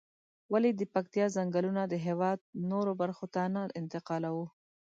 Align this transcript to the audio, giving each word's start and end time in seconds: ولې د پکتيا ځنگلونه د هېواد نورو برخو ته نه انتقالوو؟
ولې 0.53 0.71
د 0.73 0.81
پکتيا 0.93 1.25
ځنگلونه 1.35 1.81
د 1.87 1.93
هېواد 2.05 2.39
نورو 2.71 2.91
برخو 3.01 3.25
ته 3.33 3.41
نه 3.55 3.61
انتقالوو؟ 3.79 4.45